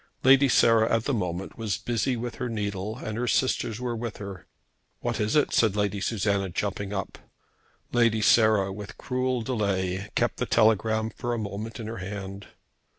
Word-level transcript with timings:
Lady 0.23 0.49
Sarah, 0.49 0.91
at 0.95 1.03
the 1.03 1.13
moment, 1.13 1.59
was 1.59 1.77
busy 1.77 2.17
with 2.17 2.37
her 2.37 2.49
needle, 2.49 2.97
and 2.97 3.19
her 3.19 3.27
sisters 3.27 3.79
were 3.79 3.95
with 3.95 4.17
her. 4.17 4.47
"What 5.01 5.19
is 5.19 5.35
it?" 5.35 5.53
said 5.53 5.75
Lady 5.75 6.01
Susanna, 6.01 6.49
jumping 6.49 6.91
up. 6.91 7.19
Lady 7.91 8.23
Sarah, 8.23 8.73
with 8.73 8.97
cruel 8.97 9.43
delay, 9.43 10.09
kept 10.15 10.37
the 10.37 10.47
telegram 10.47 11.11
for 11.11 11.35
a 11.35 11.37
moment 11.37 11.79
in 11.79 11.85
her 11.85 11.97
hand. 11.99 12.47